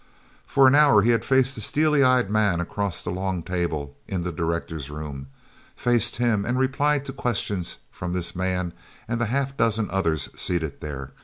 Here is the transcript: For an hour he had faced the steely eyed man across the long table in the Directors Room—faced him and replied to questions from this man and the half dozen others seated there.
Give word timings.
For 0.47 0.65
an 0.67 0.73
hour 0.73 1.03
he 1.03 1.11
had 1.11 1.23
faced 1.23 1.53
the 1.53 1.61
steely 1.61 2.03
eyed 2.03 2.27
man 2.31 2.59
across 2.59 3.03
the 3.03 3.11
long 3.11 3.43
table 3.43 3.95
in 4.07 4.23
the 4.23 4.31
Directors 4.31 4.89
Room—faced 4.89 6.15
him 6.15 6.43
and 6.43 6.57
replied 6.57 7.05
to 7.05 7.13
questions 7.13 7.77
from 7.91 8.13
this 8.13 8.35
man 8.35 8.73
and 9.07 9.21
the 9.21 9.27
half 9.27 9.55
dozen 9.55 9.91
others 9.91 10.29
seated 10.35 10.81
there. 10.81 11.11